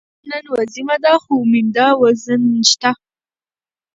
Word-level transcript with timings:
وزه 0.03 0.07
نن 0.29 0.45
وزيمه 0.55 0.95
ده، 1.03 1.13
خو 1.23 1.35
مينده 1.51 1.87
وز 2.01 2.23
نشته 2.55 2.91